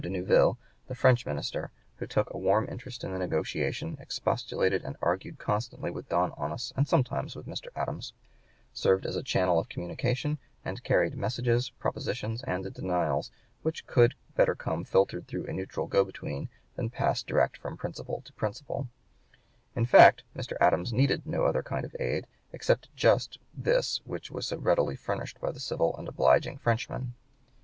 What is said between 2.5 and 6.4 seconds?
interest in the negotiation, expostulated and argued constantly with Don